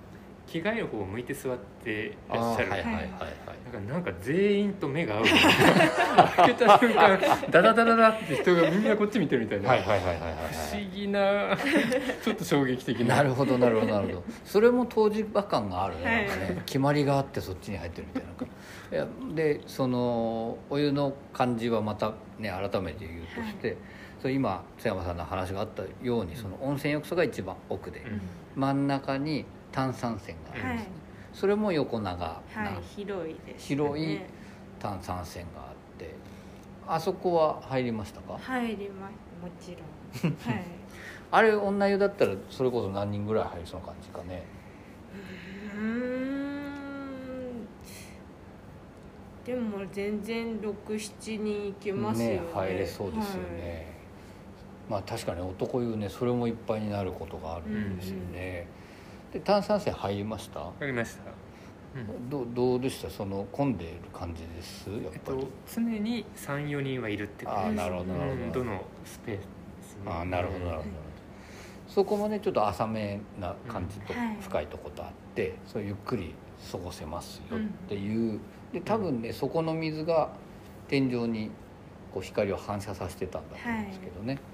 [0.46, 3.10] 着替える方を向いて座ってらっしゃる、はいはいはいはい。
[3.10, 3.28] だか
[3.74, 5.24] らなんか全員と目が合う。
[6.36, 7.18] 開けた瞬間
[7.50, 10.34] ダダダダダって人がみんなこっち見てるみたいな、はいはいはいはいはい
[10.72, 11.58] 不思議な
[12.24, 13.16] ちょっと衝撃的な。
[13.16, 14.24] なるほどなるほどなるほど。
[14.44, 16.28] それも当時場感があるね,、はい。
[16.28, 18.48] なんかね決まりがあってそっちに入ってるみたいな。
[18.92, 23.78] いやでそのお湯の感じはまたね改めて言うとして、それ
[24.30, 28.22] 今津山さんの話があったようにその温泉浴槽が一番奥で、うん。
[28.56, 30.92] 真ん中に炭酸泉があるんですね、
[31.34, 32.42] それも横長な、は
[32.80, 34.20] い広いです、広い
[34.80, 36.14] 炭酸泉があって
[36.88, 38.38] あそこは入りましたか？
[38.38, 39.14] 入ります。
[39.42, 39.76] もち
[40.24, 40.34] ろん。
[40.54, 40.64] はい。
[41.32, 44.44] あれ女湯だったらそれこそ何人ぐらい入りそうな感じかね？
[45.76, 46.64] うーん。
[49.46, 52.42] でも全然67人いけますよね。
[52.54, 53.93] 入れそうですよね、
[54.94, 58.68] まあ確かに男湯ねそれもいっぱいになることがあるんですよね、
[59.34, 60.60] で炭酸泉入りました？
[60.60, 61.22] わかりました、
[62.00, 62.30] うん。
[62.30, 63.10] どうどうでした？
[63.10, 64.92] その混んでいる感じです？
[64.92, 67.82] やっえっぱり、と、常に34人はいるってことです。
[67.82, 69.44] ああなるほどなるほど、うんどのスペースで
[69.82, 70.02] すね。
[70.06, 70.90] ああなるほどなるほど、
[71.88, 74.20] そこもねちょっと浅めな感じとうん。
[74.20, 74.38] はい。
[74.42, 76.36] 深いとことあって、そうゆっくり
[76.72, 78.40] 過ごせますよっていう、
[78.72, 80.30] で多分ねそこの水が
[80.88, 81.50] 天井に
[82.14, 84.53] こう光を反射させてたんだと思うんですけどね、でま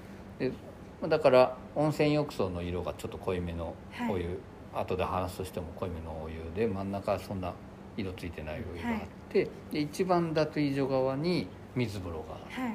[1.02, 4.12] あだから温泉浴槽の色がちょっと濃いめのはい。
[4.12, 4.38] お湯、
[4.74, 7.52] 後で話すとしても濃いめのお湯で真ん中はそんな
[7.96, 8.98] 色ついてないお湯があっ
[9.30, 12.62] て、で一番脱衣所側に水風呂がある。
[12.64, 12.74] はい。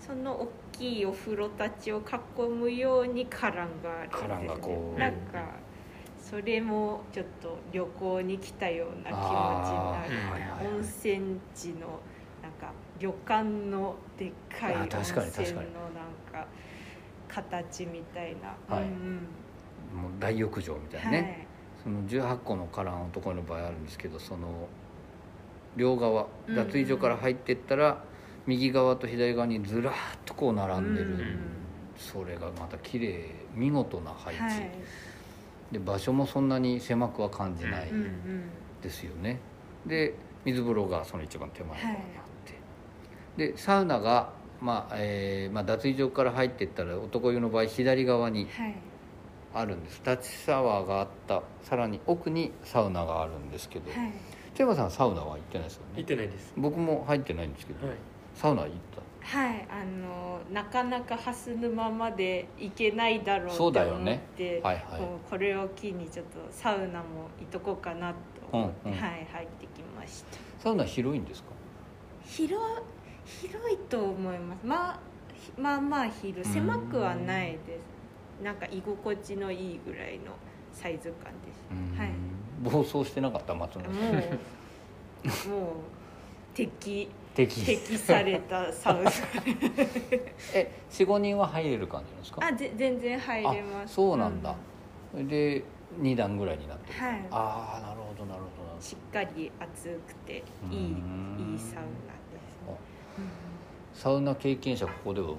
[0.00, 5.18] その大きいお風呂たちを囲むように花壇があるんです、ね、花壇がこうなんか
[6.18, 10.16] それもちょっと旅行に来たような気持ちになる。
[10.16, 10.66] はいはいはい。
[10.66, 12.00] 温泉地の
[12.42, 15.74] なんか旅館のでっかい温あ確かに泉の確かに。
[15.74, 16.48] なんか
[17.32, 18.36] 形みたい
[18.68, 18.84] な、はい。
[18.84, 18.90] うん
[19.94, 20.02] うん。
[20.02, 21.46] もう大浴場みたいなね、
[21.82, 24.68] その18個の花壇男の場合あるんですけどその
[25.76, 28.02] 両側うん脱衣所から入ってったら、
[28.46, 31.38] 右側と左側にずらーっとこう並んでる、うん
[31.94, 34.70] それがまた綺麗見事な配置、はい。
[35.70, 38.42] で場所もそんなに狭くは感じないうんうん
[38.82, 39.38] ですよね、
[39.86, 40.14] で
[40.44, 48.74] 水風呂がその一番手前側にあって、でサウナが、まあえーまあ、脱衣所から入っていったら男湯の場合左側にはい。
[49.54, 50.00] あるんです。
[50.02, 54.12] 立ちシャワーがあったさらに奥にサウナがあるんですけど、はい。
[54.76, 56.54] さんサウナは行ってないですよ行っねてないです。
[56.56, 57.96] 僕も入ってないんですけど、はい。
[58.34, 58.70] サウナ行っ
[59.20, 59.36] た？
[59.38, 64.22] はいあのなかなかハス沼まで行けないだろうってそう思っだよね。
[64.38, 64.84] て、はいはい。
[65.00, 68.16] こうこれを機にちょっとサウナも行っとこうかなと
[68.50, 68.98] 思って、うんうん。
[68.98, 70.38] はい入ってきました。
[70.62, 71.50] サウナ広いんですか？
[72.24, 72.54] 広
[73.24, 74.66] 広いと思います。
[74.66, 75.00] まあ
[75.34, 76.52] ひまあまあ広い。
[76.52, 78.42] 狭くはないです。
[78.42, 80.32] なんか居心地のいいぐらいの
[80.72, 81.98] サイズ感です。
[81.98, 82.10] はい。
[82.62, 83.92] 暴走してなかった松野さん。
[83.92, 85.74] もうもう
[86.54, 87.54] 適敵。
[87.64, 89.10] 適されたサウナ。
[90.54, 92.46] え45人は入れる感じですか？
[92.46, 93.92] あぜ全然入れます。
[93.92, 94.54] あそうなんだ、
[95.14, 95.64] で
[96.00, 97.26] 2段ぐらいになってる、はい。
[97.30, 101.52] ああなるほどなるほどしっかり暑くていいうん。
[101.52, 102.14] いいサウナ
[103.94, 105.36] サウナ経験者ここではもう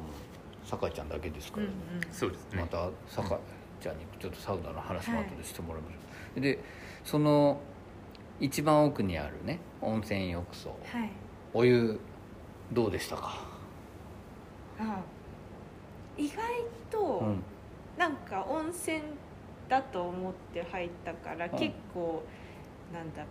[0.65, 1.75] 酒井ちゃんだけですから、うんうん。
[2.11, 2.61] そうですね。
[2.61, 3.37] また酒井
[3.81, 5.97] ちゃんにちょっとサウナの話も後でしてもらいましょ
[6.37, 6.59] う、で
[7.03, 7.59] その
[8.39, 10.69] 一番奥にあるね温泉浴槽。
[10.69, 11.09] はい。
[11.53, 11.99] お湯
[12.71, 13.45] どうでしたか、
[14.79, 15.01] あ
[16.17, 16.37] 意外
[16.89, 17.43] と、うん、
[17.97, 19.01] なんか温泉
[19.69, 21.49] だと思って入ったから、ん。
[21.51, 22.23] 結構
[22.91, 23.23] なんだ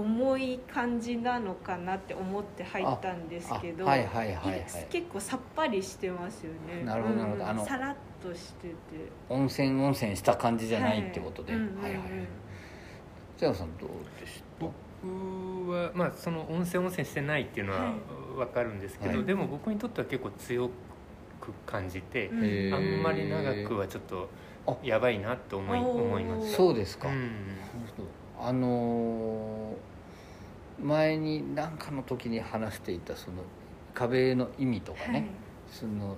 [0.00, 4.58] 重い感じなのかなって思って入ったんですけど、あはいはいはいはい。
[4.60, 6.84] い結構さっぱりしてますよね。
[6.84, 7.44] なるほどなるほど。
[7.44, 8.74] うんあのさらっとしてて。
[9.28, 12.00] 温泉温泉した感じじゃないってことで、ははいいはいはい。
[13.36, 13.88] 瀬山さんどう
[14.20, 14.66] でした？
[14.66, 17.92] 僕はまあその温泉温泉してないっていうのははい。
[18.36, 19.24] 分かるんですけど、はい。
[19.24, 22.34] でも僕にとっては結構強く感じて、あ
[22.78, 24.28] んまり長くはちょっと
[24.66, 26.52] あやばいなって思い思います。
[26.52, 27.30] そうですか、うん。
[28.38, 29.89] あのー
[30.82, 33.38] 前に何かの時に話していたその
[33.94, 35.26] 壁の意味とかね、
[35.70, 36.16] その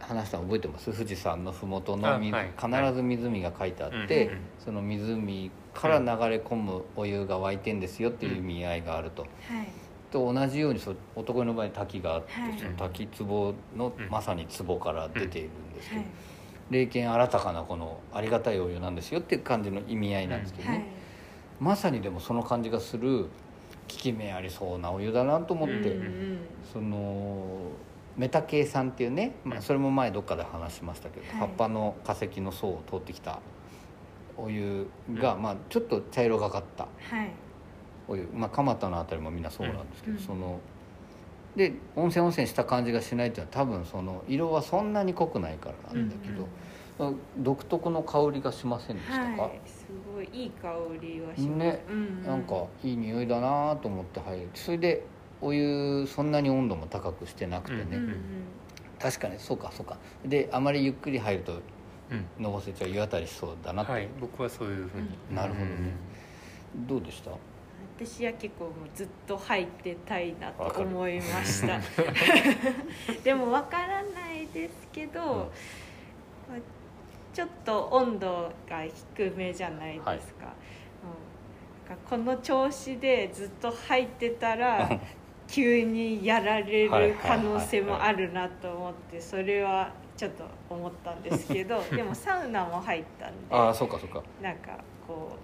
[0.00, 0.92] 話したの覚えてます？
[0.92, 2.90] 富士山の麓の水、あはい。
[2.90, 9.56] 必ず湖が書いてあって、うんうんその湖から流れ込むお湯が湧いてんですよっていう意味合いがあると、はい。
[9.58, 9.68] はい
[10.10, 12.58] と同じようにそう男の場合滝があって、はい。
[12.58, 14.08] その滝壺のうん。
[14.08, 16.10] まさに壺から出ているんですけど、はい。
[16.70, 20.86] 霊験新たかなこのありがたいお湯なんですよっていう感じの意味合いなんですけどね、はい。
[21.60, 23.26] まさにでもその感じがする
[23.88, 26.38] 効き目ありそうなお湯だなと思って、うんうん
[26.72, 27.72] その
[28.18, 31.38] メタケイ酸っていうね、まあ、それも前どっかで話しましたけど、はい。
[31.38, 33.38] 葉っぱの化石の層を通ってきた
[34.36, 37.30] お湯が、まあ、ちょっと茶色がかったはい。
[38.08, 40.60] お湯、まあ、蒲田のあたりもみんなそうなんですけど、うんその
[41.56, 49.77] で温泉温泉した感じがしないっていうのは多分その色はそんなに濃くないからなんだけど、独特の香りがしませんでしたか、はい、す
[50.14, 51.84] ごいいい香りがします、ね。
[51.88, 52.22] うんうん。
[52.24, 54.48] なんかいい匂いだなと思って入る。
[54.54, 55.04] それで
[55.40, 58.14] お湯そんなに温度も高くしてなくてね、うんうん
[59.00, 59.96] 確かにそうかそうか。
[60.24, 61.60] であまりゆっくり入ると
[62.10, 62.42] うん。
[62.42, 65.72] のぼせちゃう湯あたりしそうだなって、はい僕はそういうふうに、なるほどね。
[66.88, 67.30] どうでした？
[67.96, 71.80] 私は結構もうずっと入ってたいなと思いました。
[73.22, 75.26] でもわからないですけど、うん。
[75.28, 76.58] まあ
[77.32, 78.82] ちょっと温度が
[79.16, 80.52] 低めじゃないですか,、は
[81.92, 81.92] い。
[81.92, 84.88] うん、この調子でずっと入ってたら
[85.46, 94.22] 急にやられる可能性もあるなと思ってそれはちょっと思ったんですけど でもサウナも入ったんでああそうかそうか。
[94.42, 95.36] なんかこ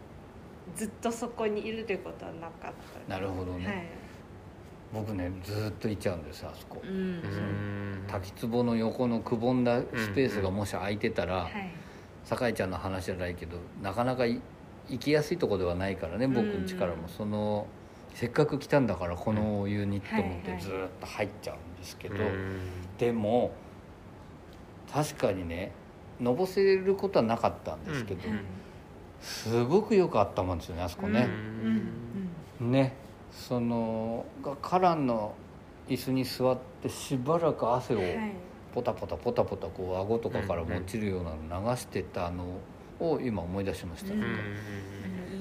[0.74, 2.72] うずっとそこにいるってことはなかっ
[3.06, 3.14] た。
[3.14, 4.03] なるほどね、はい
[4.94, 6.90] 僕ねずっといちゃうんですあそこ、うん。
[6.90, 8.04] うん。
[8.06, 11.70] 滝壺の横のくぼんだスペースがもし空いてたら、はい。
[12.24, 14.40] 酒井ちゃんの話じゃないけどなかなかい
[14.88, 17.66] 行きやすいとこではないからね僕ん家からも、うんその
[18.14, 22.60] せっかく来たんだからこのお湯にと思ってずっと入っちゃうんですけど、うん。
[22.96, 23.50] でも
[24.92, 25.72] 確かにね
[26.20, 28.40] のぼせることはなかったんですけど、うん。
[29.20, 32.70] すごくよくあったもんですよねあそこうね、ん。
[32.70, 32.92] ね
[33.34, 35.34] そのがカランの
[35.88, 38.32] 椅子に座ってしばらく汗をはい。
[38.72, 42.44] ポタポタポタポタこう顎とかからも落ちるようなの流してたの
[42.98, 44.20] を今思い出しました、うん。
[44.20, 44.34] うんあの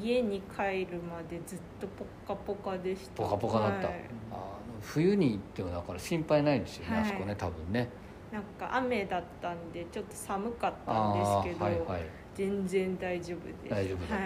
[0.03, 3.23] 家に帰るまでずっとポッカポカでした。
[3.23, 4.01] ポカポカだった、はい。
[4.31, 7.05] あの冬に行ってもだから心配ないですよね、はい。
[7.05, 7.89] あそこね多分ね。
[8.31, 12.09] なんか雨だったんでちょっと寒かったあんですけど、あはいはい。
[12.35, 14.15] 全然大丈夫です大丈夫だった。
[14.15, 14.23] はい、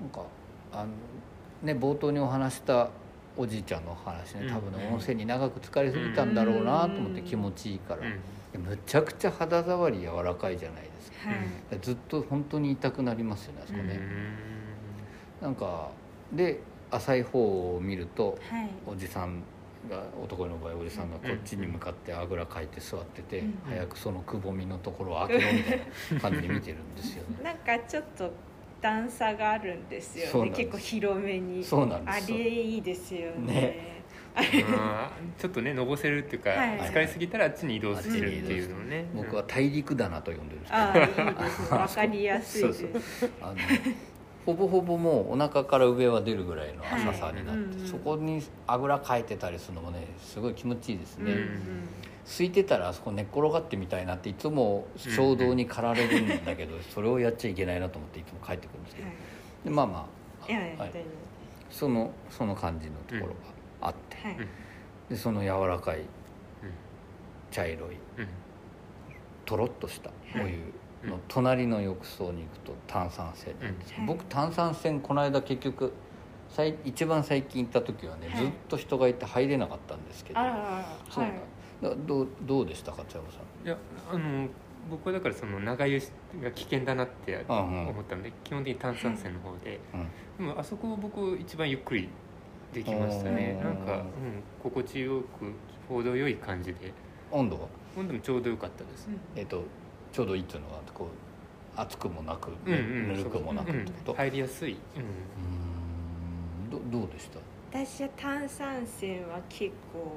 [0.00, 0.22] なんか
[0.72, 0.90] あの
[1.62, 2.90] ね冒頭にお話した
[3.36, 7.26] おじいちゃんの話ね多分ねうん温泉に長く浸かりすぎたんだろうなと思ってうん。
[7.26, 8.02] 気持ちいいから、
[8.58, 11.28] むちゃくちゃ肌触り柔らかいじゃないですか。
[11.28, 11.34] は
[11.76, 11.80] い。
[11.80, 14.00] ずっと本当に痛くなりますよねあそこね、
[15.42, 15.90] なんか
[16.32, 18.70] で浅い方を見るとはい。
[18.86, 19.42] おじさん
[19.90, 23.58] が男の場合おじさんがこっちに向かってあぐらかいて座ってて、うん。
[23.68, 25.80] 早くそのくぼみのところを開けろみたい
[26.12, 27.36] な感じで見てるんですよね。
[27.44, 28.30] なんかちょっと
[28.80, 30.50] 段差があるんですよね。
[30.50, 31.64] 結構広めに。
[31.64, 32.30] そうなんです。
[32.30, 33.52] よあれいいですよね。
[33.54, 33.96] ね。
[35.38, 36.90] ちょっとねのぼせるっていうか、はい。
[36.90, 39.06] 使いすぎたらあっちに移動するっていうのをね。
[39.14, 40.82] 僕は大陸棚と呼んでるんですけど。
[40.82, 41.68] ああいいですね。
[41.78, 42.86] わかりやすいです
[44.46, 47.88] ほぼほぼもうお腹から上は出るぐらいの浅さになって、はいうんうん。
[47.88, 51.88] そこにあぐらかいてたりするのもねすごい気持ちいいですね、うんうん
[52.28, 59.16] 空いてたらあそこ寝っ転がってみたいなっていつも衝動に駆られるんだけど、それをやっちゃいけないなと思っていつも帰ってくるんですけど、はい。
[59.64, 60.08] でまあま
[60.48, 60.70] あいやい。
[60.70, 60.92] やはい
[61.70, 63.34] そのその感じのところ
[63.80, 64.48] があって、夫はい。
[65.08, 66.06] でその柔らかいうん。
[67.52, 68.28] 茶色いうん。
[69.44, 70.58] とろっとしたお湯
[71.04, 73.90] の隣の浴槽に行くと炭酸泉なんです。
[73.90, 74.06] よ、うん。
[74.06, 75.92] 僕炭酸泉この間結局
[76.48, 78.44] 最一番最近行った時はね、はい。
[78.44, 80.40] ずっと人がいて入れなかったんですけど。
[81.10, 81.32] そうはい。
[82.06, 83.66] どうどうでしたか茶山さん？
[83.66, 83.76] いや
[84.10, 84.48] あの
[84.90, 86.00] 僕はだからその長湯
[86.40, 87.88] が危険だなってうんうん。
[87.88, 90.46] 思ったので、基本的に炭酸泉の方で、うん。
[90.46, 92.08] でもあそこ僕一番ゆっくり
[92.72, 93.60] できましたね。
[93.60, 93.64] うん。
[93.64, 94.02] なんか、うん、
[94.62, 95.52] 心地よく
[95.88, 96.92] 程よい感じで。
[97.30, 97.68] 温度は？
[97.98, 99.64] 温度もちょうどよかったです、えっと
[100.16, 101.08] ちょうどいいっていうのはこう
[101.78, 104.76] 熱くもなく、うんうんぬるくもなくってこと、うん入りやすい、う
[106.68, 106.70] ん。
[106.90, 107.38] どどうでした？
[107.84, 110.16] 私は炭酸泉は結構もう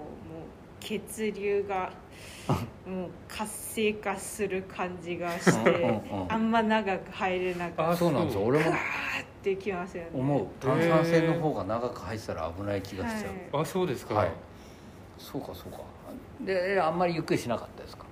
[0.80, 1.92] 血流が
[2.88, 8.44] もう活性化する感じがしてあんま長く入れなくあてそうなんですよ。
[8.46, 8.74] 俺もっ
[9.44, 10.10] てきますよね。
[10.14, 10.48] 思う。
[10.62, 14.32] 炭酸泉の方が長く入ってたら危ない気がしちゃう、はいあそうですか、はい。
[15.18, 15.80] そうかそうか。
[16.40, 18.06] であんまりゆっくりしなかったですか？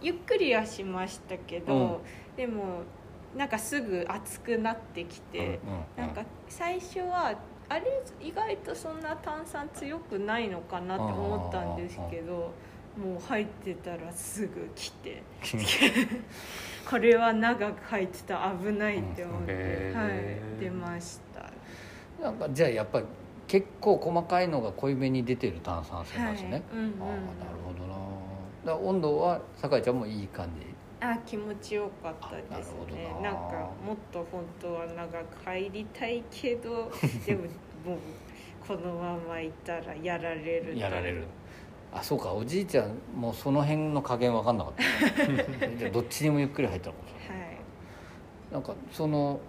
[0.00, 2.00] ゆっくりはしましたけど、
[2.36, 2.82] でも
[3.36, 5.60] なんかすぐ熱くなってきて、
[5.96, 7.34] うんなんか最初は
[7.68, 12.52] あれ意外とそんな炭酸強くないのかなって思ったんですけど
[12.96, 15.22] もう入ってたらすぐ来て。
[16.90, 19.52] これは長く入ってたら危ないって思って、
[19.94, 20.00] うん。
[20.00, 21.48] はい、出ました。
[22.20, 23.06] なんかじゃあやっぱり
[23.46, 26.62] 結構細かいのが濃いめに出てる炭酸泉なんですね、はい。
[26.72, 27.89] うんうんああなるほどな
[28.64, 30.66] だ温度は酒井ちゃんもいい感じ。
[31.02, 33.10] あ気持ちよかったですね。
[33.14, 33.30] なんな。
[33.32, 36.90] かもっと本当は長く入りたいけど
[37.26, 37.98] でももう
[38.66, 41.24] このままいったらやられるやられる。
[41.92, 45.26] あそうかおじいちゃんもうその辺の加減分かんなかった。
[45.76, 47.46] じゃあどっちにもゆっくり入ったのかもしれない。
[47.46, 47.56] はい。
[48.52, 49.40] なんかその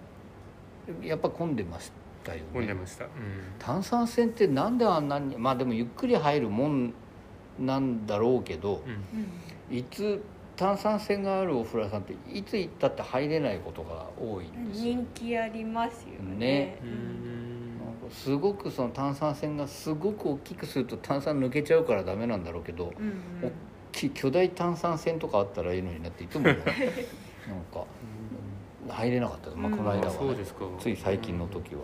[1.02, 1.92] やっぱ混んでまし
[2.24, 2.44] たよね。
[2.52, 3.10] 混んでました、うん。
[3.58, 6.94] 炭酸泉ってなんであんなにまあでもゆっくり入るもん
[7.58, 8.82] なんだろうけど、
[9.70, 9.76] うん。
[9.76, 10.22] いつ
[10.56, 14.94] 炭酸泉があるお風呂屋さんっていつ行ったって入れないことが多いんですよ。
[14.94, 16.36] 人気ありますよね。
[16.36, 16.78] ね。
[16.82, 17.32] ううん
[18.10, 23.50] すごくその炭酸泉がすごく大きくすると炭酸抜けちゃうからダメなんだろうけど、うん大
[23.94, 26.62] きい巨大炭酸泉とかあったらいいのになっていつも なんか
[28.88, 30.10] 入れなかったです、まあ、この間あは、ね。
[30.18, 30.64] そうですか。
[30.78, 31.82] つい最近の時は。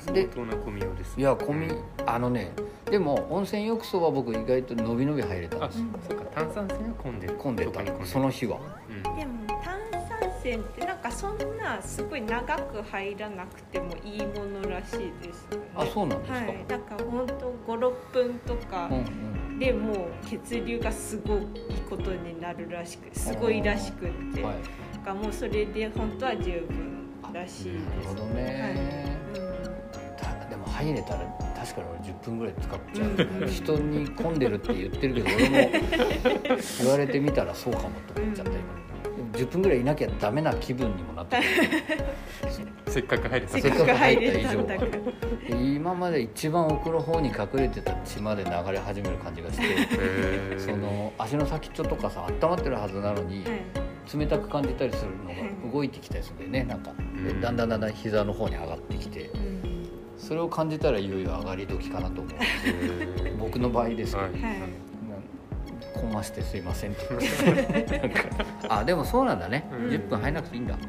[0.00, 1.18] 相当な混みようです。
[1.18, 1.68] いや込み
[2.06, 2.52] あのね
[2.90, 5.84] でも温泉浴槽は僕意外と伸び伸び入れたんあですよ。
[6.08, 7.34] そうか炭酸泉は混んでる。
[7.34, 7.70] 混んでた。
[7.72, 8.10] 特に混んでる。
[8.10, 8.58] その日は。
[8.88, 9.02] うん。
[9.02, 15.66] でも炭酸泉ってなんかそんなすごい長く入らなくてもいいものらしいですよね。
[15.74, 16.66] あそうなんですか、はい。
[16.68, 19.58] なんか本当56分とかうんうん。
[19.58, 21.40] でもう血流がすごい
[21.90, 24.54] ことになるらしくすごいらしくって、はい。
[24.94, 27.84] なんかもうそれで本当は十分らしいです。
[27.84, 29.34] なるほどね、はい。
[29.34, 29.47] たでも
[30.82, 31.20] 入れたら
[31.56, 33.42] 確かに俺10分ぐらい使っちゃう、うん。
[33.42, 35.70] うん人に混んでるって言ってるけど俺も
[36.80, 38.58] 言われてみたらそうかもとうん思っちゃった今。
[39.16, 41.36] でも10分ぐらいいなきゃダメな気分にもなって
[42.86, 44.52] せっかく入れたせっかく入れた。
[44.52, 53.60] んだから今まで一番奥の方に隠れてた血まで流れ始める感じがしてその足の先っちょとかさ温まってるはずなのにはい。
[54.18, 55.36] 冷たく感じたりするのはい。
[55.36, 56.92] が動いてきたりするんだよねなんか。
[57.42, 59.24] だんだんだんだん膝の方に上がってきて。
[59.34, 59.37] うん
[60.28, 62.34] それを感じたらいよいよ上がり時かなと思う。
[63.40, 64.32] 僕の場合ですけど、はい。
[64.32, 64.62] はい。
[65.94, 67.08] こましてすいませんって
[68.68, 69.88] あでもそうなんだね、うん。
[69.88, 70.76] 10分入らなくていいんだ。
[70.76, 70.80] な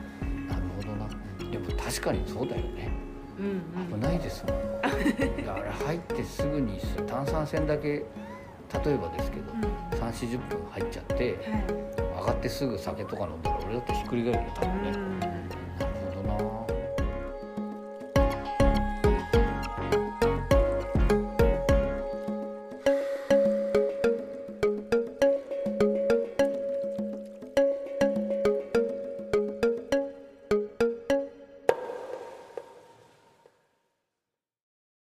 [0.57, 1.49] るほどな。
[1.49, 2.89] でも確かにそうだよね。
[3.39, 5.45] うん危ないですもん。
[5.45, 6.77] だから入ってすぐに
[7.07, 8.03] 炭酸泉だけ例え
[8.97, 9.99] ばですけどうん。
[9.99, 12.19] 3 4 0分入っちゃってはい。
[12.19, 14.91] 上がってすぐ酒とか飲んだら俺だってひっくり返るよ多分ね。
[15.23, 15.38] うん